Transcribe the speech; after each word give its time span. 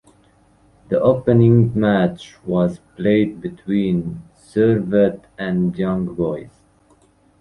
The 0.89 0.99
opening 0.99 1.79
match 1.79 2.35
was 2.43 2.79
played 2.97 3.39
between 3.39 4.23
Servette 4.35 5.25
and 5.37 5.77
Young 5.77 6.15
Boys. 6.15 6.63